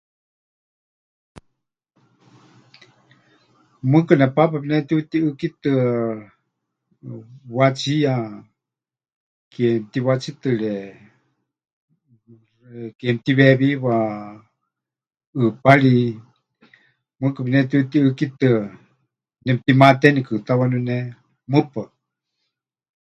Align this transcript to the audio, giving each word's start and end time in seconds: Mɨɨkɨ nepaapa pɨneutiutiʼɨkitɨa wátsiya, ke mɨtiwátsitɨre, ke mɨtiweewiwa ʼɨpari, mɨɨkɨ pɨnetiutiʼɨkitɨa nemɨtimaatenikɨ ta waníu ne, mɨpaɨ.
Mɨɨkɨ 3.89 4.13
nepaapa 4.19 4.55
pɨneutiutiʼɨkitɨa 4.61 5.75
wátsiya, 7.57 8.13
ke 9.53 9.65
mɨtiwátsitɨre, 9.79 10.73
ke 12.97 13.07
mɨtiweewiwa 13.13 13.95
ʼɨpari, 15.37 15.95
mɨɨkɨ 17.19 17.39
pɨnetiutiʼɨkitɨa 17.45 18.53
nemɨtimaatenikɨ 19.45 20.33
ta 20.45 20.51
waníu 20.59 20.79
ne, 20.87 20.97
mɨpaɨ. 21.51 21.83